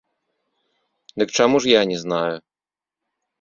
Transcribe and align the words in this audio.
Дык 1.23 1.29
чаму 1.41 1.57
ж 1.67 1.71
я 1.73 1.81
не 1.91 1.97
знаю? 2.05 2.35